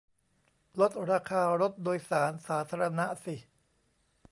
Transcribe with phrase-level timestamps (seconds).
[0.79, 3.35] ลดราคารถโดยสารสาธารณะสิ